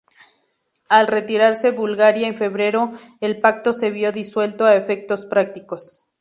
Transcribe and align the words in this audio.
Al 0.89 1.05
retirarse 1.05 1.69
Bulgaria 1.69 2.27
en 2.27 2.33
febrero, 2.35 2.91
el 3.19 3.39
Pacto 3.39 3.71
se 3.71 3.91
vio 3.91 4.11
disuelto 4.11 4.65
a 4.65 4.75
efectos 4.75 5.27
prácticos. 5.27 6.01